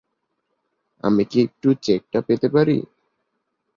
[1.03, 2.77] আমি কি একটু চেকটা পেতে পারি?